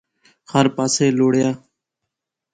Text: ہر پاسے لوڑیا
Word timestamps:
ہر 0.53 0.65
پاسے 0.75 1.05
لوڑیا 1.17 1.49